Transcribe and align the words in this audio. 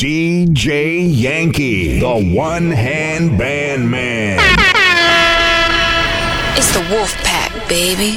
DJ 0.00 1.14
Yankee, 1.14 2.00
the 2.00 2.34
one 2.34 2.70
hand 2.70 3.36
band 3.36 3.90
man. 3.90 4.38
It's 6.56 6.72
the 6.72 6.80
Wolf 6.90 7.14
Pack, 7.16 7.68
baby. 7.68 8.16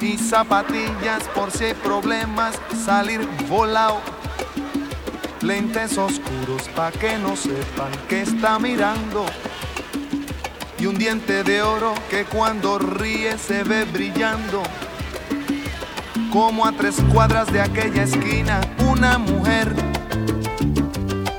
y 0.00 0.16
zapatillas 0.16 1.22
por 1.34 1.50
si 1.50 1.64
hay 1.64 1.74
problemas, 1.74 2.58
salir 2.84 3.26
volado. 3.48 4.00
Lentes 5.42 5.98
oscuros 5.98 6.68
pa' 6.74 6.92
que 6.92 7.18
no 7.18 7.36
sepan 7.36 7.90
que 8.08 8.22
está 8.22 8.58
mirando. 8.58 9.26
Y 10.78 10.86
un 10.86 10.96
diente 10.96 11.44
de 11.44 11.62
oro 11.62 11.94
que 12.08 12.24
cuando 12.24 12.78
ríe 12.78 13.36
se 13.38 13.62
ve 13.62 13.84
brillando. 13.84 14.62
Como 16.32 16.66
a 16.66 16.72
tres 16.72 16.96
cuadras 17.12 17.52
de 17.52 17.60
aquella 17.60 18.04
esquina, 18.04 18.60
una 18.88 19.18
mujer 19.18 19.74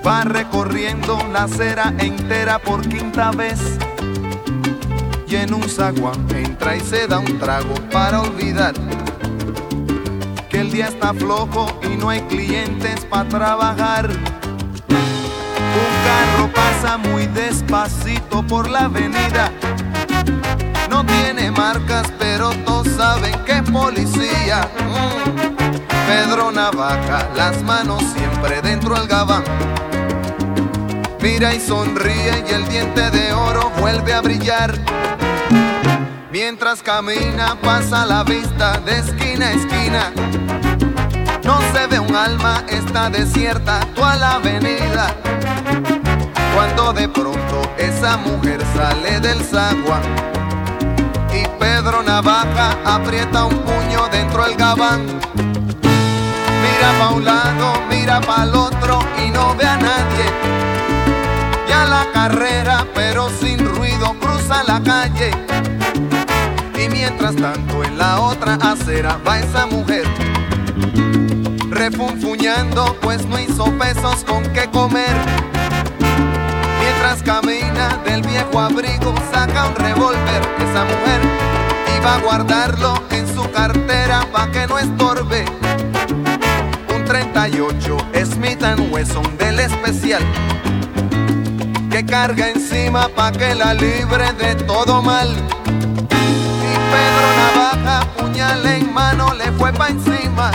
va 0.05 0.23
recorriendo 0.23 1.17
la 1.31 1.43
acera 1.43 1.93
entera 1.99 2.59
por 2.59 2.87
quinta 2.87 3.31
vez 3.31 3.59
y 5.31 5.35
en 5.37 5.53
un 5.53 5.63
zaguán 5.63 6.27
entra 6.35 6.75
y 6.75 6.81
se 6.81 7.07
da 7.07 7.19
un 7.19 7.39
trago 7.39 7.73
para 7.91 8.21
olvidar 8.21 8.73
que 10.49 10.59
el 10.59 10.71
día 10.71 10.87
está 10.87 11.13
flojo 11.13 11.67
y 11.83 11.97
no 11.97 12.09
hay 12.09 12.21
clientes 12.21 13.05
para 13.05 13.27
trabajar. 13.27 14.09
Un 14.09 15.91
carro 16.05 16.49
pasa 16.53 16.97
muy 16.97 17.27
despacito 17.27 18.43
por 18.43 18.69
la 18.69 18.85
avenida. 18.85 19.51
No 20.89 21.05
tiene 21.05 21.51
marcas, 21.51 22.11
pero 22.19 22.51
todos 22.65 22.87
saben 22.95 23.33
que 23.45 23.53
es 23.53 23.69
policía. 23.69 24.69
Mm. 24.87 25.41
Pedro 26.07 26.51
Navaja, 26.51 27.29
las 27.35 27.61
manos 27.63 28.03
siempre 28.15 28.61
dentro 28.61 28.95
del 28.95 29.07
gabán. 29.07 29.43
Mira 31.21 31.53
y 31.53 31.59
sonríe 31.59 32.43
y 32.49 32.53
el 32.53 32.67
diente 32.67 33.09
de 33.11 33.33
oro 33.33 33.71
vuelve 33.79 34.13
a 34.13 34.21
brillar. 34.21 34.77
Mientras 36.31 36.81
camina 36.81 37.57
pasa 37.61 38.05
la 38.05 38.23
vista 38.23 38.79
de 38.85 38.99
esquina 38.99 39.47
a 39.47 39.51
esquina. 39.51 40.13
No 41.43 41.59
se 41.73 41.87
ve 41.87 41.99
un 41.99 42.15
alma, 42.15 42.63
está 42.69 43.09
desierta 43.09 43.81
toda 43.93 44.15
la 44.15 44.35
avenida. 44.35 45.13
Cuando 46.55 46.93
de 46.93 47.09
pronto 47.09 47.61
esa 47.77 48.15
mujer 48.15 48.61
sale 48.73 49.19
del 49.19 49.43
zaguán 49.43 50.03
y 51.33 51.45
Pedro 51.59 52.01
Navaja 52.01 52.77
aprieta 52.85 53.43
un 53.43 53.57
puño 53.59 54.07
dentro 54.09 54.45
del 54.45 54.55
gabán. 54.55 55.05
Mira 55.35 56.97
pa' 56.97 57.09
un 57.09 57.25
lado, 57.25 57.73
mira 57.89 58.21
pa' 58.21 58.43
el 58.43 58.55
otro 58.55 58.99
y 59.21 59.29
no 59.31 59.53
ve 59.57 59.65
a 59.65 59.75
nadie. 59.75 60.25
Ya 61.67 61.85
la 61.87 62.07
carrera, 62.13 62.85
pero 62.95 63.29
sin 63.41 63.59
ruido, 63.67 64.15
cruza 64.21 64.63
la 64.63 64.81
calle. 64.81 65.31
Y 66.81 66.89
mientras 66.89 67.35
tanto 67.35 67.83
en 67.83 67.97
la 67.97 68.19
otra 68.21 68.55
acera 68.55 69.19
va 69.27 69.39
esa 69.39 69.67
mujer. 69.67 70.03
Refunfuñando 71.69 72.95
pues 73.01 73.25
no 73.27 73.39
hizo 73.39 73.65
pesos 73.77 74.23
con 74.25 74.41
qué 74.53 74.67
comer. 74.71 75.15
Mientras 76.79 77.21
camina 77.21 77.99
del 78.03 78.23
viejo 78.23 78.59
abrigo 78.59 79.13
saca 79.31 79.67
un 79.67 79.75
revólver. 79.75 80.41
Esa 80.57 80.83
mujer 80.85 81.21
iba 81.99 82.15
a 82.15 82.19
guardarlo 82.19 83.03
en 83.11 83.27
su 83.27 83.49
cartera 83.51 84.25
pa' 84.31 84.49
que 84.51 84.65
no 84.65 84.79
estorbe. 84.79 85.45
Un 86.95 87.05
38 87.05 87.97
Smith 88.25 88.63
Wesson 88.91 89.37
del 89.37 89.59
especial 89.59 90.23
Que 91.91 92.05
carga 92.05 92.49
encima 92.49 93.07
pa' 93.09 93.31
que 93.31 93.53
la 93.53 93.73
libre 93.73 94.33
de 94.33 94.55
todo 94.55 95.01
mal 95.01 95.27
Pedro 96.91 97.27
Navaja, 97.39 98.05
puñal 98.17 98.65
en 98.65 98.93
mano, 98.93 99.33
le 99.33 99.51
fue 99.53 99.71
pa' 99.73 99.89
encima. 99.89 100.51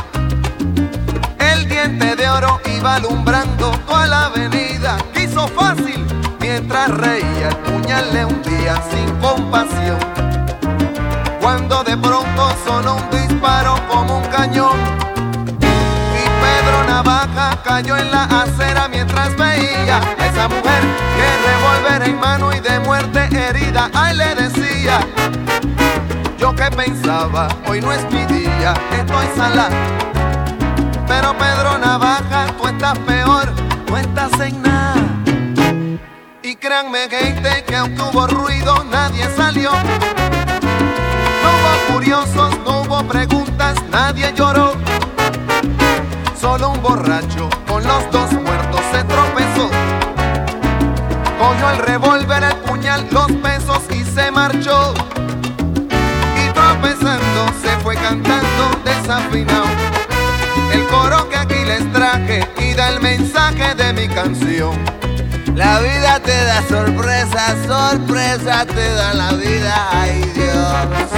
El 1.39 1.69
diente 1.69 2.15
de 2.17 2.29
oro 2.29 2.61
iba 2.77 2.97
alumbrando 2.97 3.71
toda 3.87 4.07
la 4.07 4.27
avenida. 4.27 4.99
Quiso 5.15 5.49
fácil, 5.49 6.05
mientras 6.41 6.89
reía, 6.91 7.49
el 7.49 7.57
puñal 7.57 8.05
le 8.13 8.25
hundía 8.27 8.75
sin 8.91 9.09
compasión. 9.17 9.99
Cuando 11.41 11.83
de 11.85 11.97
pronto 11.97 12.55
sonó 12.67 12.97
un 12.97 13.11
disparo 13.11 13.75
como 13.89 14.19
un 14.19 14.25
cañón. 14.27 14.77
Y 15.61 16.23
Pedro 16.43 16.85
Navaja 16.87 17.59
cayó 17.65 17.97
en 17.97 18.11
la 18.11 18.25
acera 18.25 18.89
mientras 18.89 19.35
veía 19.37 20.01
a 20.19 20.27
esa 20.27 20.49
mujer 20.49 20.83
que 21.17 21.27
revolver 21.49 22.09
en 22.09 22.21
mano 22.21 22.53
y 22.53 22.61
de 22.61 22.81
muerte 22.81 23.29
herida. 23.33 23.91
Ay, 23.95 24.17
le 24.17 24.35
decía. 24.35 25.01
Pensaba, 26.77 27.49
hoy 27.67 27.81
no 27.81 27.91
es 27.91 28.05
mi 28.13 28.27
día, 28.27 28.75
estoy 28.93 29.27
sala. 29.35 29.71
Pero 31.09 31.35
Pedro 31.39 31.79
Navaja, 31.79 32.49
tú 32.59 32.69
estás 32.69 32.99
peor, 32.99 33.51
tú 33.87 33.97
estás 33.97 34.31
en 34.41 34.61
nada. 34.61 35.03
Y 36.43 36.55
créanme, 36.57 37.09
gente, 37.09 37.65
que 37.67 37.77
aunque 37.77 38.03
hubo 38.03 38.27
ruido, 38.27 38.85
nadie 38.85 39.27
salió. 39.35 39.71
No 41.43 41.49
hubo 41.49 41.95
curiosos, 41.95 42.59
no 42.67 42.83
hubo 42.83 43.03
preguntas, 43.09 43.77
nadie 43.91 44.35
lloró. 44.35 44.75
Solo 46.39 46.69
un 46.69 46.83
borracho 46.83 47.49
con 47.67 47.83
los 47.85 48.11
dos 48.11 48.33
muertos 48.33 48.83
se 48.93 49.03
tropezó. 49.05 49.71
Cogió 51.39 51.71
el 51.71 51.79
revólver, 51.79 52.43
el 52.45 52.57
puñal, 52.57 53.09
los 53.11 53.33
pesos 53.33 53.83
y 53.91 54.05
se 54.05 54.31
marchó 54.31 54.93
desafinado. 59.07 59.67
El 60.73 60.85
coro 60.89 61.29
que 61.29 61.37
aquí 61.37 61.65
les 61.65 61.93
traje 61.93 62.45
y 62.59 62.75
da 62.75 62.89
el 62.89 63.01
mensaje 63.01 63.75
de 63.77 63.93
mi 63.93 64.09
canción. 64.09 64.77
La 65.55 65.79
vida 65.79 66.21
te 66.21 66.45
da 66.45 66.61
sorpresa, 66.69 67.55
sorpresa 67.67 68.67
te 68.67 68.89
da 68.95 69.15
la 69.15 69.33
vida, 69.33 69.89
ay 69.93 70.21
Dios. 70.35 71.09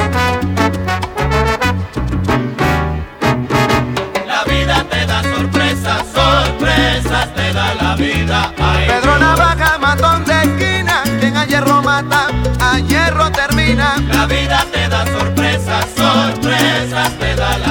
La 4.26 4.44
vida 4.44 4.84
te 4.90 5.06
da 5.06 5.22
sorpresas, 5.22 6.02
sorpresas 6.14 7.34
te 7.34 7.52
da 7.54 7.74
la 7.74 7.96
vida, 7.96 8.52
ay 8.58 8.86
Pedro 8.86 9.18
Navaja, 9.18 9.78
matón 9.78 10.24
de 10.26 10.42
esquina, 10.42 11.02
quien 11.18 11.36
a 11.36 11.46
hierro 11.46 11.82
mata, 11.82 12.26
a 12.60 12.78
hierro 12.80 13.32
termina. 13.32 13.96
La 14.12 14.26
vida 14.26 14.64
te 14.70 14.88
da 14.88 15.06
sorpresas, 15.06 15.86
sorpresas 15.96 17.12
te 17.18 17.24
da 17.24 17.27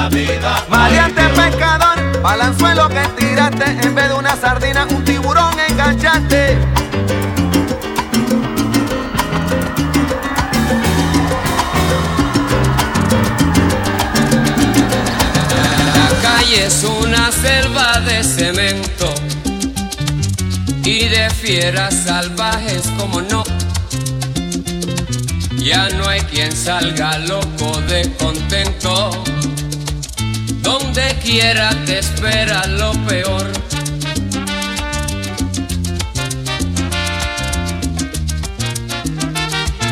la 0.09 0.15
vida. 0.15 0.65
Maleante 0.69 1.21
pescador, 1.29 2.21
balanzuelo 2.21 2.89
que 2.89 3.01
tiraste, 3.17 3.65
en 3.87 3.95
vez 3.95 4.09
de 4.09 4.15
una 4.15 4.35
sardina, 4.35 4.85
un 4.89 5.03
tiburón 5.03 5.53
enganchaste. 5.69 6.57
La 15.95 16.09
calle 16.21 16.65
es 16.65 16.83
una 16.83 17.31
selva 17.31 17.99
de 18.01 18.23
cemento 18.23 19.13
y 20.83 21.07
de 21.07 21.29
fieras 21.29 21.93
salvajes 22.05 22.83
como 22.97 23.21
no. 23.21 23.43
Ya 25.57 25.89
no 25.89 26.07
hay 26.07 26.21
quien 26.21 26.51
salga 26.55 27.17
loco 27.17 27.81
de 27.89 28.09
contento. 28.17 29.36
Donde 30.67 31.15
quiera 31.23 31.69
te 31.85 31.99
espera 31.99 32.67
lo 32.67 32.91
peor. 33.07 33.47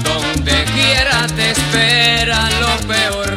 Donde 0.03 0.65
quiera 0.75 1.27
te 1.33 1.51
espera 1.51 2.49
lo 2.59 2.87
peor. 2.89 3.29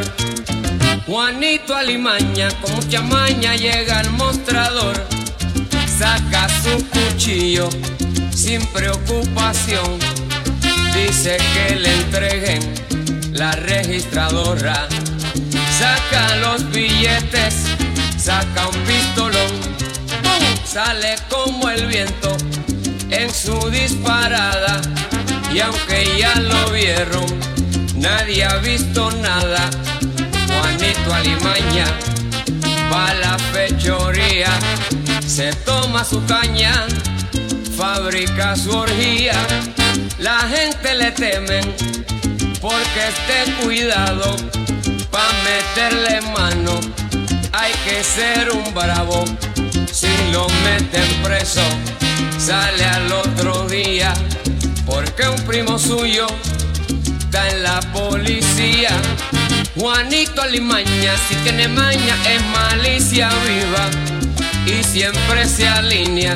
Juanito 1.06 1.76
Alimaña 1.76 2.48
con 2.60 2.74
mucha 2.74 3.02
maña 3.02 3.54
llega 3.54 4.00
al 4.00 4.10
mostrador. 4.10 4.96
Saca 5.96 6.48
su 6.48 6.84
cuchillo 6.88 7.68
sin 8.34 8.66
preocupación 8.66 10.00
dice 10.92 11.36
que 11.54 11.76
le 11.76 11.94
entreguen 12.00 12.60
la 13.32 13.52
registradora. 13.52 14.88
Saca 15.78 16.36
los 16.36 16.70
billetes, 16.70 17.54
saca 18.16 18.68
un 18.68 18.76
pistolón, 18.84 19.52
sale 20.64 21.14
como 21.28 21.68
el 21.70 21.86
viento 21.86 22.36
en 23.10 23.32
su 23.32 23.58
disparada. 23.70 24.80
Y 25.52 25.60
aunque 25.60 26.18
ya 26.18 26.34
lo 26.40 26.70
vieron, 26.70 27.26
nadie 27.94 28.44
ha 28.44 28.56
visto 28.56 29.10
nada. 29.22 29.70
Juanito 30.46 31.14
Alimaña 31.14 31.86
va 32.92 33.08
a 33.08 33.14
la 33.14 33.38
fechoría, 33.38 34.50
se 35.26 35.52
toma 35.64 36.04
su 36.04 36.24
caña, 36.26 36.72
fabrica 37.76 38.56
su 38.56 38.72
orgía 38.72 39.34
la 40.18 40.40
gente 40.40 40.94
le 40.94 41.12
temen 41.12 41.64
porque 42.60 43.08
esté 43.08 43.52
cuidado 43.62 44.34
pa' 45.18 45.32
meterle 45.50 46.20
mano. 46.38 46.78
Hay 47.52 47.72
que 47.84 48.04
ser 48.04 48.50
un 48.52 48.72
bravo, 48.72 49.24
si 49.90 50.12
lo 50.32 50.46
meten 50.64 51.10
preso, 51.24 51.66
sale 52.38 52.84
al 52.84 53.10
otro 53.12 53.66
día 53.66 54.14
porque 54.86 55.26
un 55.28 55.40
primo 55.42 55.76
suyo 55.78 56.26
está 57.18 57.48
en 57.48 57.64
la 57.64 57.80
policía. 57.92 58.90
Juanito 59.74 60.42
Alimaña, 60.42 61.12
si 61.26 61.34
tiene 61.44 61.66
maña, 61.66 62.14
es 62.34 62.42
malicia 62.60 63.28
viva 63.48 63.84
y 64.66 64.84
siempre 64.84 65.46
se 65.46 65.66
alinea 65.68 66.34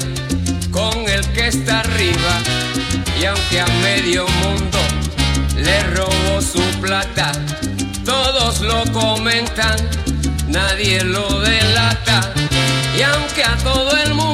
con 0.73 0.95
el 1.09 1.25
que 1.35 1.49
está 1.49 1.81
arriba 1.81 2.35
y 3.21 3.27
aunque 3.27 3.61
a 3.61 3.67
medio 3.89 4.27
mundo 4.43 4.79
le 5.57 5.83
robó 5.95 6.41
su 6.41 6.63
plata, 6.81 7.33
todos 8.13 8.61
lo 8.61 8.85
comentan, 8.93 9.77
nadie 10.49 11.03
lo 11.03 11.41
delata. 11.41 12.21
Y 12.99 13.01
aunque 13.03 13.43
a 13.43 13.57
todo 13.59 13.97
el 13.97 14.13
mundo 14.13 14.32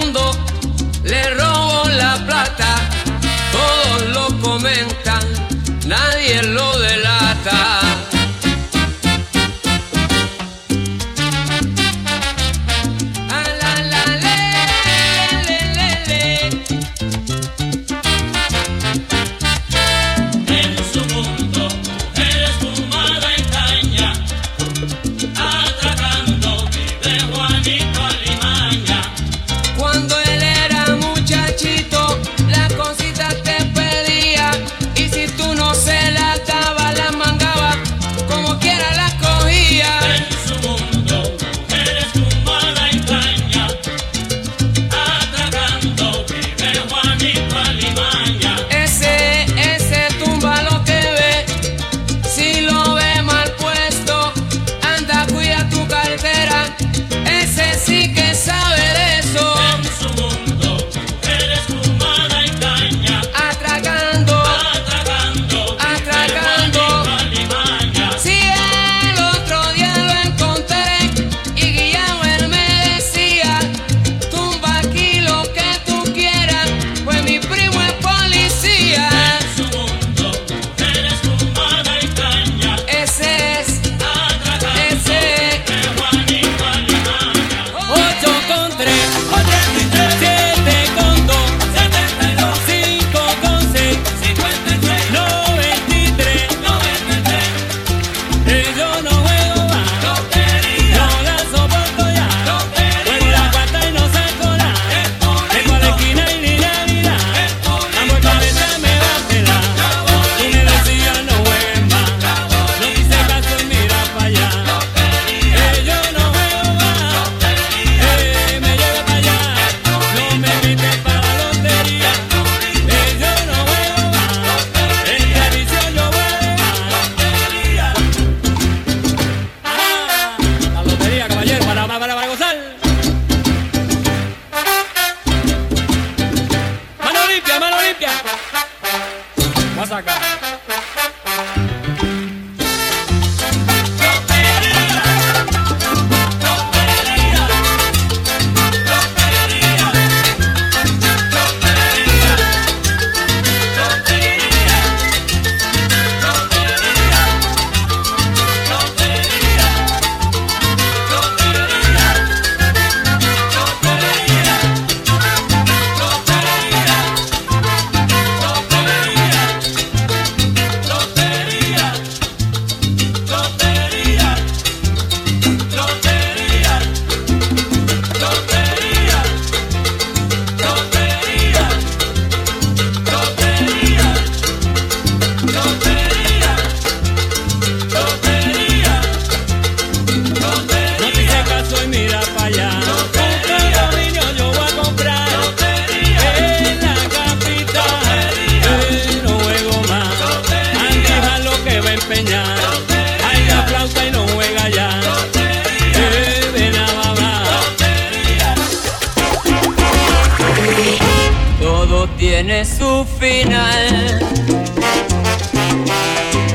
final. 213.28 214.18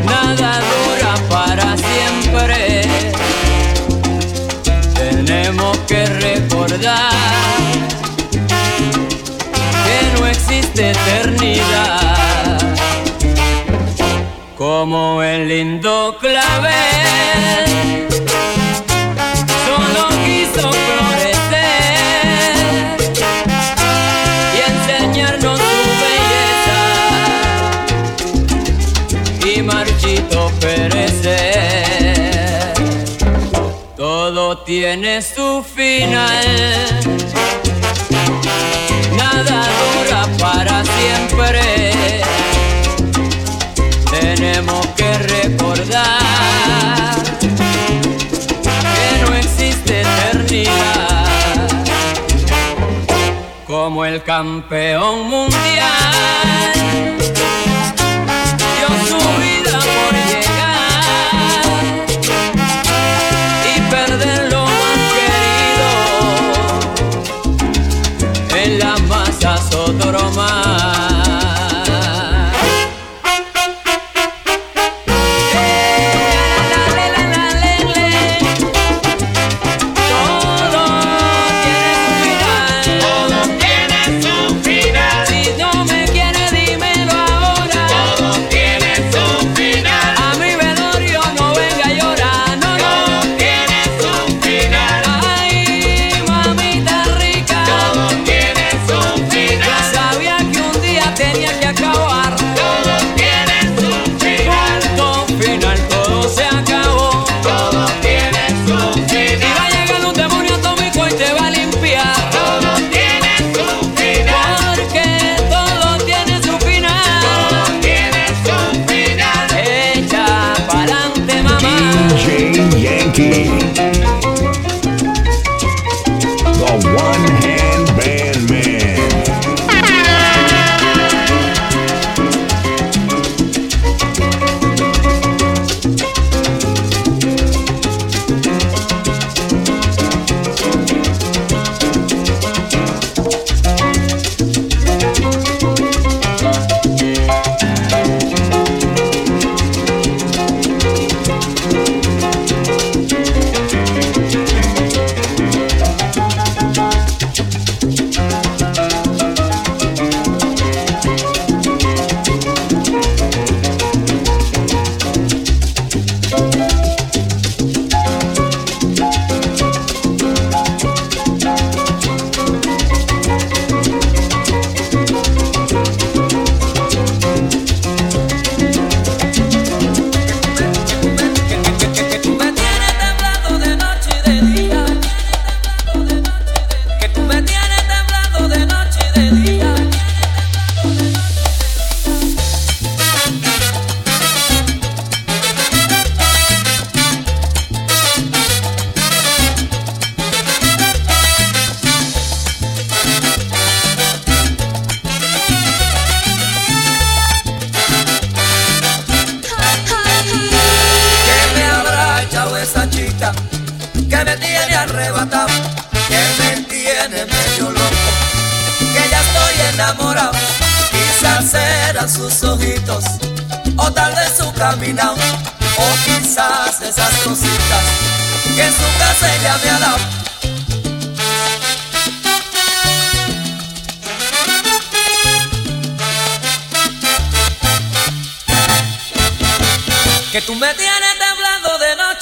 Nada 0.06 0.52
dura 0.72 1.14
para 1.30 1.68
siempre. 1.78 2.82
Tenemos 4.96 5.78
que 5.90 6.06
recordar 6.06 7.12
que 9.86 9.98
no 10.20 10.28
existe 10.28 10.92
eternidad. 10.92 12.58
Como 14.58 15.22
el 15.22 15.48
lindo 15.48 16.18
clave. 16.20 16.93
tiene 34.84 35.22
su 35.22 35.64
final. 35.64 37.00
Nada 39.16 39.64
dura 39.80 40.28
para 40.38 40.84
siempre. 40.84 41.94
Tenemos 44.12 44.86
que 44.88 45.18
recordar 45.20 47.16
que 48.94 49.08
no 49.22 49.36
existe 49.38 50.02
eternidad. 50.02 51.70
Como 53.66 54.04
el 54.04 54.22
campeón 54.24 55.30
mundial, 55.30 56.74
dio 58.76 58.90
su 59.08 59.22
vida 59.40 59.80
por 59.80 60.14
llegar. 60.28 60.53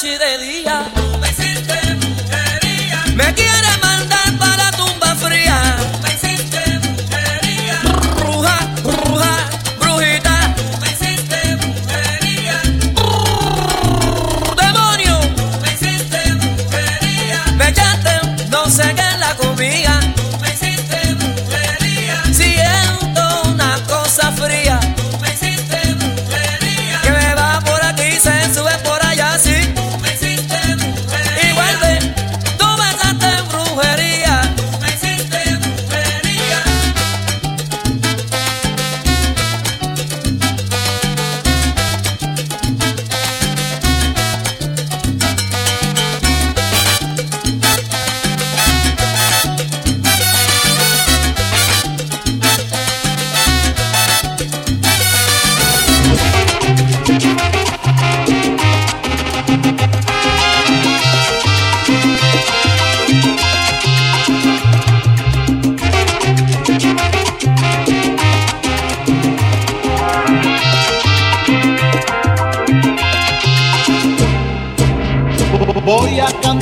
noche 0.01 0.15
y 0.15 0.17
de 0.17 0.37
día. 0.45 0.91
Tú 0.95 1.17
me 1.19 1.29
hiciste. 1.29 1.73
Me 3.15 3.33
quieres 3.33 3.77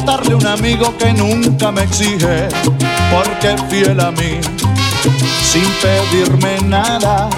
a 0.09 0.35
un 0.35 0.47
amigo 0.47 0.97
que 0.97 1.13
nunca 1.13 1.71
me 1.71 1.83
exige, 1.83 2.47
porque 3.11 3.55
fiel 3.69 3.99
a 3.99 4.09
mí, 4.09 4.39
sin 5.43 5.65
pedirme 5.81 6.59
nada. 6.63 7.29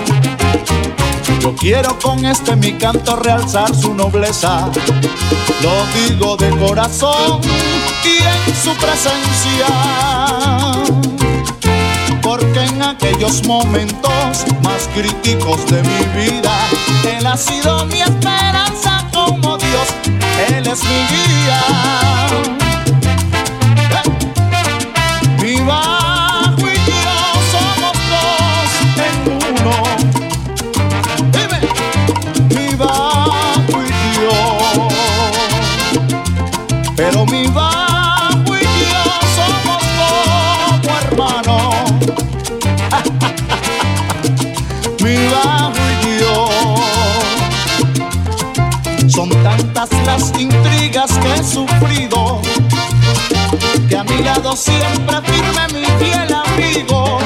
Yo 1.42 1.54
quiero 1.56 2.00
con 2.00 2.24
este 2.25 2.56
mi 2.56 2.74
canto 2.74 3.18
realzar 3.18 3.75
su 3.75 3.94
nobleza. 3.94 4.70
Lo 5.62 5.86
digo 5.94 6.38
de 6.38 6.50
corazón 6.66 7.42
y 8.06 8.24
en 8.24 8.56
su 8.56 8.74
presencia. 8.75 9.68
Porque 12.22 12.63
en 12.63 12.82
aquellos 12.82 13.46
momentos 13.46 14.46
más 14.63 14.88
críticos 14.94 15.66
de 15.68 15.82
mi 15.84 16.25
vida, 16.25 16.54
Él 17.18 17.25
ha 17.28 17.36
sido 17.36 17.86
mi 17.88 18.01
esperanza 18.01 19.06
como 19.13 19.58
Dios, 19.58 19.88
Él 20.48 20.66
es 20.68 20.84
mi 20.84 21.00
guía. 21.10 22.61
Las 50.06 50.32
intrigas 50.39 51.12
que 51.20 51.34
he 51.34 51.44
sufrido, 51.44 52.41
que 53.89 53.98
a 53.98 54.03
mi 54.06 54.24
lado 54.24 54.56
siempre 54.56 55.18
firme 55.24 55.80
mi 55.80 55.86
fiel 56.00 56.34
amigo, 56.34 57.20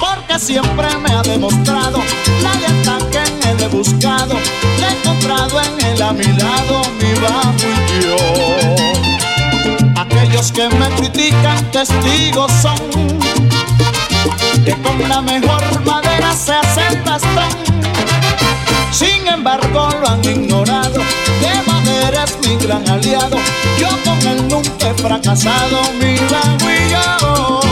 porque 0.00 0.38
siempre 0.38 0.88
me 0.96 1.10
ha 1.12 1.22
demostrado 1.22 1.98
la 2.42 2.54
lealtad 2.54 3.06
que 3.10 3.18
en 3.18 3.48
él 3.48 3.62
he 3.64 3.68
buscado, 3.68 4.34
le 4.80 4.86
he 4.86 4.92
encontrado 4.98 5.60
en 5.60 5.86
él 5.86 6.02
a 6.02 6.12
mi 6.12 6.24
lado 6.24 6.82
mi 7.00 7.12
bajo 7.20 7.68
y 7.94 8.04
yo. 8.04 8.16
Aquellos 10.00 10.50
que 10.52 10.68
me 10.70 10.88
critican 10.96 11.70
testigos 11.70 12.50
son 12.62 12.78
que 14.64 14.72
con 14.82 15.08
la 15.08 15.20
mejor 15.20 15.62
madera 15.84 16.32
se 16.34 16.52
hace 16.52 16.86
el 16.88 17.02
bastón 17.02 17.67
sin 18.90 19.26
embargo 19.26 19.88
lo 20.00 20.08
han 20.08 20.24
ignorado. 20.24 21.00
De 21.40 21.70
manera 21.70 22.24
es 22.24 22.38
mi 22.46 22.56
gran 22.56 22.88
aliado. 22.88 23.36
Yo 23.78 23.88
con 24.04 24.26
él 24.26 24.48
nunca 24.48 24.90
he 24.90 24.94
fracasado, 24.94 25.82
mi 26.00 26.16
lago 26.30 27.67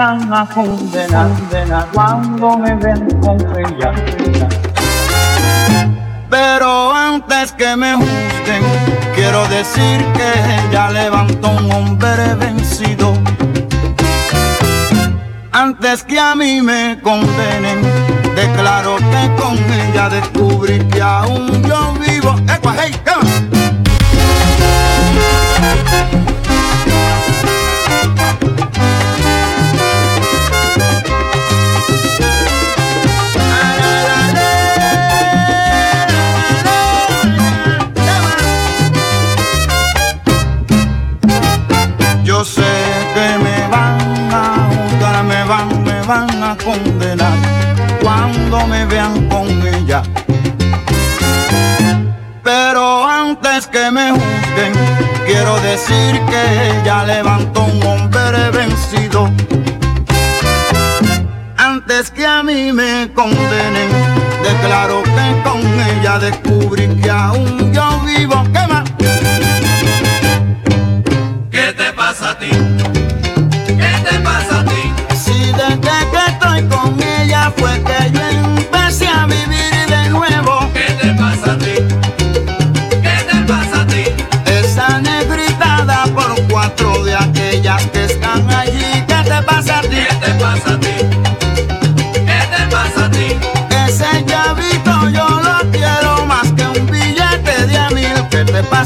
van, 0.00 0.32
a 0.32 0.46
condenar, 0.46 1.28
condenar 1.28 1.86
cuando 1.92 2.56
me 2.56 2.74
ven 2.74 3.06
con 3.20 3.36
ella. 3.64 3.92
Pero 6.30 6.94
antes 6.94 7.52
que 7.52 7.76
me 7.76 7.94
juzguen, 7.96 8.62
quiero 9.14 9.46
decir 9.48 9.98
que 10.16 10.30
ella 10.58 10.90
levantó 10.90 11.50
un 11.50 11.70
hombre 11.70 12.34
vencido. 12.36 13.12
Antes 15.52 16.02
que 16.04 16.18
a 16.18 16.34
mí 16.34 16.62
me 16.62 16.98
condenen, 17.02 17.82
declaro 18.34 18.96
que 18.96 19.22
con 19.42 19.56
ella 19.82 20.08
descubrí 20.08 20.78
que 20.92 21.02
aún 21.02 21.62
yo 21.64 21.92
vivo. 22.06 22.34
¡Epa, 22.54 22.74
hey, 22.80 22.92
Yo 23.04 23.59
van, 46.10 46.42
a 46.42 46.56
condenar 46.56 47.38
cuando 48.02 48.66
me 48.66 48.84
vean 48.86 49.28
con 49.28 49.46
ella. 49.76 50.02
Pero 52.42 53.06
antes 53.06 53.68
que 53.68 53.90
me 53.92 54.10
juzguen, 54.10 54.72
quiero 55.24 55.54
decir 55.60 56.20
que 56.30 56.42
ella 56.70 57.04
levantó 57.04 57.60
un 57.62 57.80
hombre 57.86 58.50
vencido. 58.50 59.30
Antes 61.56 62.10
que 62.10 62.26
a 62.26 62.42
mí 62.42 62.72
me 62.72 63.08
condenen, 63.14 63.90
declaro 64.42 65.04
que 65.04 65.26
con 65.48 65.62
ella 65.90 66.18
descubrí 66.18 66.88
que 67.00 67.10
aún 67.10 67.72
yo 67.72 67.86
vivo. 68.00 68.42
¿Qué 68.52 68.69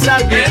¿Qué 0.05 0.11
te 0.29 0.44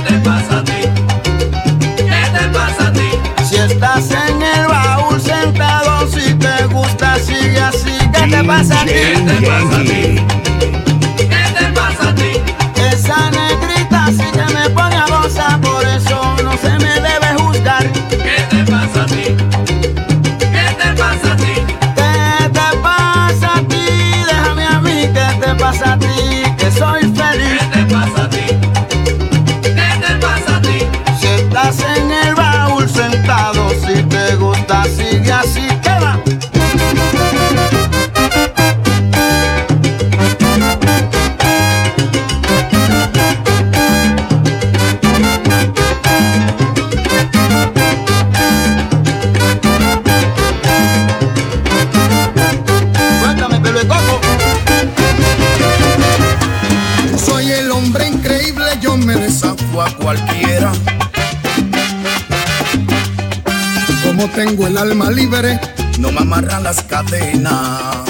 tengo 64.55 64.67
el 64.67 64.77
alma 64.77 65.09
libre, 65.09 65.59
no 65.97 66.11
me 66.11 66.19
amarran 66.19 66.61
las 66.61 66.83
cadenas. 66.83 68.05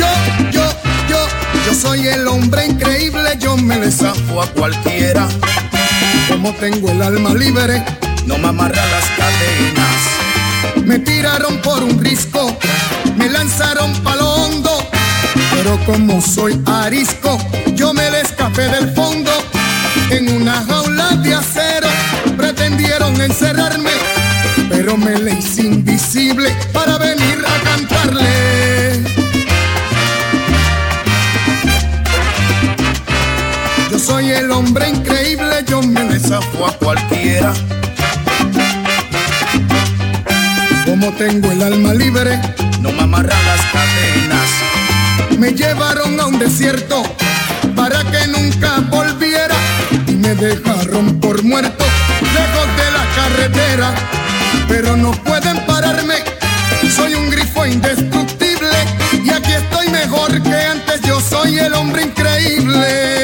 Yo, 0.00 0.50
yo, 0.50 0.64
yo, 1.06 1.18
yo 1.66 1.74
soy 1.74 2.06
el 2.06 2.26
hombre 2.26 2.64
increíble, 2.64 3.36
yo 3.38 3.54
me 3.58 3.78
desafío 3.78 4.40
a 4.40 4.46
cualquiera. 4.46 5.28
Como 6.26 6.54
tengo 6.54 6.88
el 6.88 7.02
alma 7.02 7.34
libre, 7.34 7.84
no 8.24 8.38
me 8.38 8.48
amarran 8.48 8.90
las 8.90 9.04
cadenas. 9.10 10.86
Me 10.86 10.98
tiraron 10.98 11.60
por 11.60 11.82
un 11.82 12.02
risco, 12.02 12.56
me 13.18 13.28
lanzaron 13.28 13.92
palo 14.04 14.26
hondo. 14.36 14.70
Pero 15.50 15.78
como 15.84 16.22
soy 16.22 16.58
arisco, 16.64 17.36
yo 17.74 17.92
me 17.92 18.10
le 18.10 18.22
escapé 18.22 18.62
del 18.62 18.88
fondo. 18.94 19.32
En 20.08 20.34
una 20.34 20.64
jaula 20.66 21.10
de 21.16 21.34
acero 21.34 21.75
pretendieron 22.66 23.20
encerrarme, 23.20 23.90
pero 24.68 24.96
me 24.96 25.16
le 25.18 25.34
hice 25.34 25.62
invisible 25.62 26.50
para 26.72 26.98
venir 26.98 27.38
a 27.46 27.64
cantarle. 27.64 29.04
Yo 33.90 33.98
soy 33.98 34.30
el 34.30 34.50
hombre 34.50 34.88
increíble, 34.88 35.64
yo 35.68 35.80
me 35.80 36.04
desafío 36.04 36.66
a 36.66 36.72
cualquiera. 36.72 37.52
Como 40.84 41.12
tengo 41.12 41.52
el 41.52 41.62
alma 41.62 41.94
libre, 41.94 42.40
no 42.80 42.90
me 42.90 43.02
amarran 43.02 43.46
las 43.46 43.60
cadenas. 43.72 45.38
Me 45.38 45.52
llevaron 45.52 46.18
a 46.18 46.26
un 46.26 46.38
desierto 46.40 47.04
para 47.76 48.02
que 48.10 48.26
nunca 48.26 48.80
volviera 48.90 49.54
y 50.08 50.12
me 50.12 50.34
dejaron 50.34 51.20
por 51.20 51.44
muerto 51.44 51.86
lejos 52.40 52.66
de 52.80 52.88
la 52.96 53.04
carretera. 53.18 53.88
Pero 54.68 54.96
no 54.96 55.12
pueden 55.12 55.58
pararme, 55.66 56.16
soy 56.94 57.14
un 57.14 57.30
grifo 57.30 57.64
indestructible 57.66 58.76
y 59.24 59.30
aquí 59.30 59.52
estoy 59.52 59.88
mejor 59.88 60.42
que 60.42 60.54
antes. 60.54 61.00
Yo 61.02 61.20
soy 61.20 61.58
el 61.58 61.72
hombre 61.74 62.02
increíble. 62.02 63.15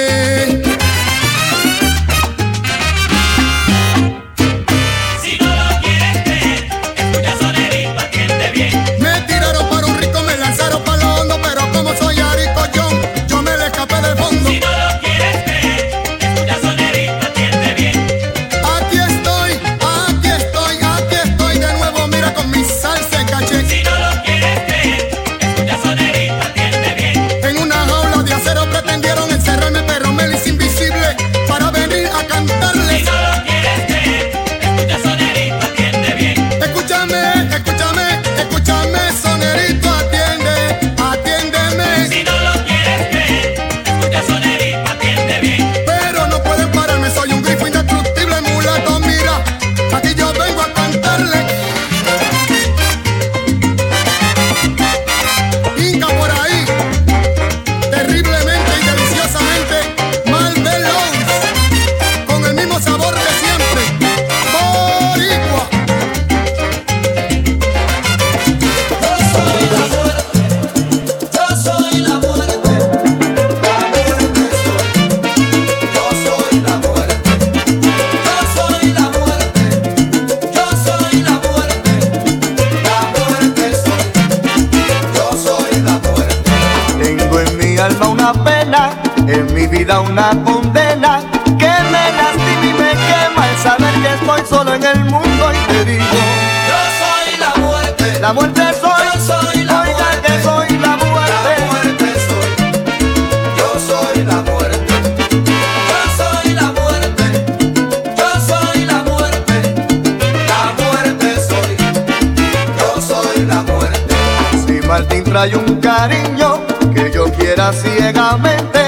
trae 115.32 115.56
un 115.56 115.80
cariño 115.80 116.60
que 116.94 117.10
yo 117.10 117.24
quiera 117.32 117.72
ciegamente. 117.72 118.80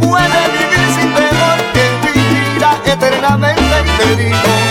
Puede 0.00 0.40
vivir 0.56 0.86
sin 0.96 1.14
temor 1.14 1.58
que 1.72 1.84
vivirá 2.12 2.72
eternamente 2.84 3.62
y 3.62 3.98
te 3.98 4.24
digo. 4.24 4.61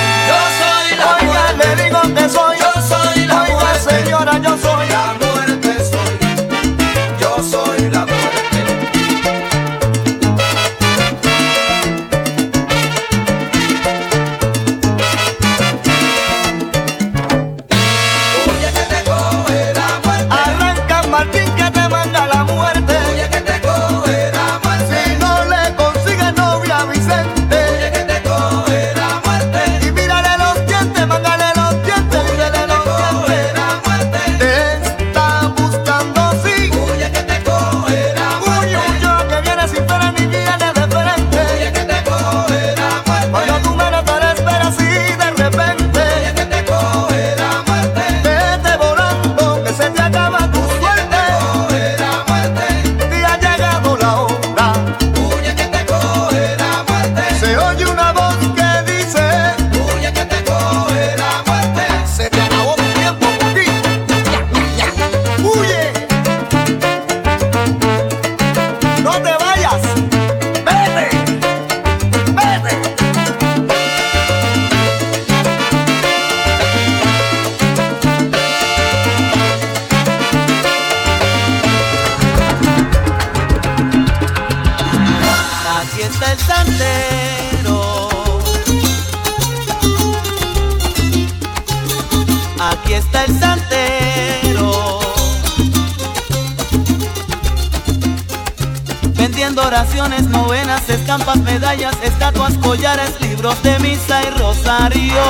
canciones, 99.91 100.23
novenas, 100.29 100.87
estampas, 100.89 101.37
medallas, 101.39 101.93
estatuas, 102.01 102.57
collares, 102.59 103.19
libros 103.19 103.61
de 103.61 103.77
misa 103.79 104.21
y 104.23 104.29
rosario. 104.39 105.21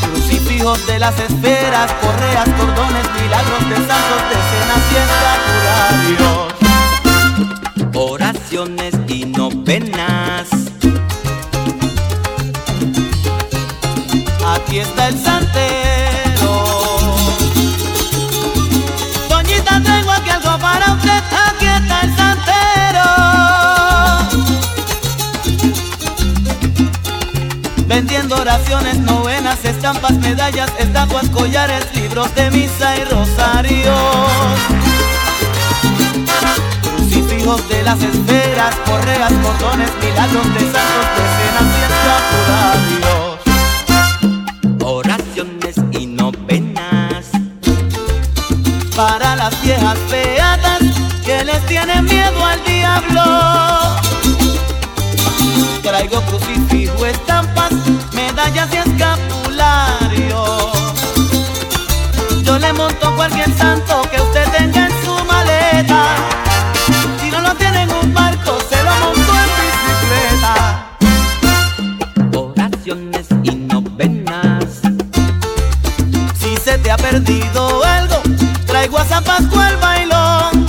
Crucifijos 0.00 0.86
de 0.86 1.00
las 1.00 1.18
esferas, 1.18 1.92
correas, 1.94 2.48
cordones, 2.50 3.04
milagros 3.20 3.68
de 3.68 3.76
santos, 3.76 4.22
decenas 4.30 4.82
y 4.92 4.96
estatuarios. 6.22 6.52
Oraciones 7.94 8.94
y 9.08 9.24
novenas 9.24 10.21
novenas, 28.80 29.62
estampas, 29.64 30.12
medallas, 30.18 30.72
estatuas, 30.78 31.28
collares, 31.28 31.84
libros 31.94 32.34
de 32.34 32.50
misa 32.50 32.96
y 32.96 33.04
rosarios. 33.04 33.94
Crucifijos 36.82 37.68
de 37.68 37.82
las 37.82 38.02
esferas, 38.02 38.74
correas, 38.86 39.32
cordones, 39.42 39.90
milagros 40.02 40.54
de 40.54 40.60
santos, 40.60 41.06
decenas 41.18 41.68
y 41.76 41.82
escapularios. 43.04 43.40
Oraciones 44.84 45.76
y 45.92 46.06
novenas 46.06 47.26
para 48.96 49.36
las 49.36 49.62
viejas 49.62 49.98
beatas 50.10 50.80
que 51.26 51.44
les 51.44 51.66
tienen 51.66 52.06
miedo 52.06 52.44
al 52.44 52.64
diablo. 52.64 53.22
Traigo 55.82 56.22
crucifijo, 56.22 57.04
estampas 57.04 57.81
medallas 58.42 58.68
y 58.72 58.76
escapulario. 58.76 60.72
Yo 62.42 62.58
le 62.58 62.72
monto 62.72 63.14
cualquier 63.14 63.52
santo 63.56 64.02
que 64.10 64.20
usted 64.20 64.48
tenga 64.50 64.86
en 64.86 65.04
su 65.04 65.24
maleta. 65.24 66.16
Si 67.20 67.30
no 67.30 67.40
lo 67.40 67.54
tiene 67.54 67.82
en 67.82 67.90
un 67.90 68.12
barco, 68.12 68.58
se 68.68 68.82
lo 68.82 68.90
monto 68.90 69.32
en 69.42 69.50
bicicleta. 69.60 70.54
Oraciones 72.36 73.26
y 73.44 73.54
novenas. 73.54 74.80
Si 76.40 76.56
se 76.56 76.78
te 76.78 76.90
ha 76.90 76.96
perdido 76.96 77.84
algo, 77.84 78.22
traigo 78.66 78.98
a 78.98 79.04
San 79.04 79.22
Pascual 79.24 79.76
bailón. 79.76 80.66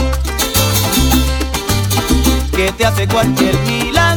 Que 2.55 2.71
te 2.71 2.85
hace 2.85 3.07
cualquier 3.07 3.57
milagro 3.61 4.12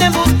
tenemos 0.00 0.39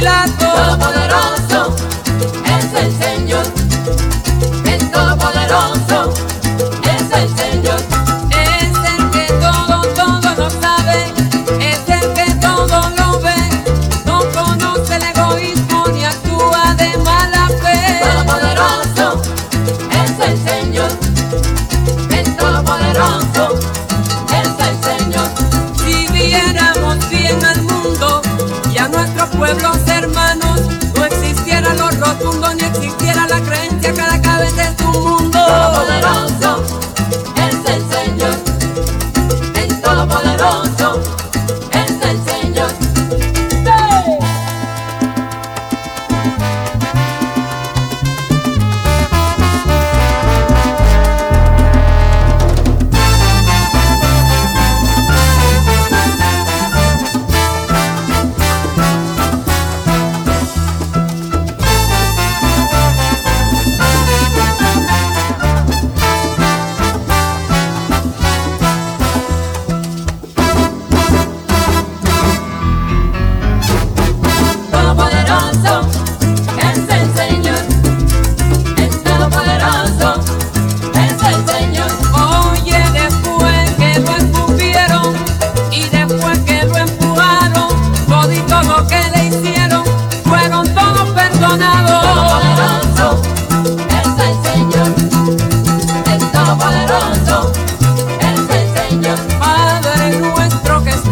por 0.00 1.07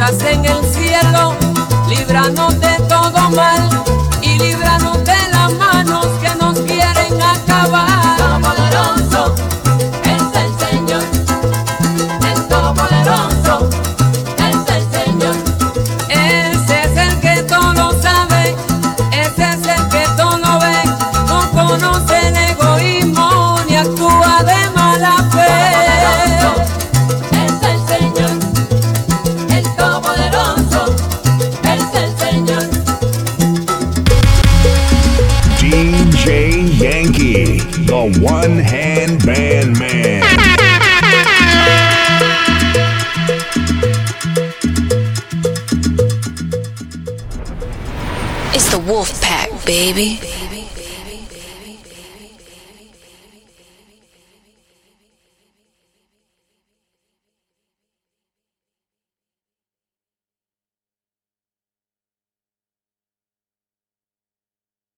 en 0.08 0.44
el 0.44 0.64
cielo, 0.72 1.34
líbranos 1.88 2.60
de 2.60 2.76
todo 2.88 3.28
mal 3.30 3.65